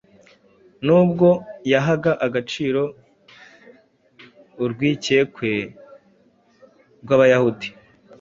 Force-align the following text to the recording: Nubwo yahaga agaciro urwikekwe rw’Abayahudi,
Nubwo 0.85 1.27
yahaga 1.71 2.11
agaciro 2.25 2.81
urwikekwe 4.63 5.51
rw’Abayahudi, 7.03 7.67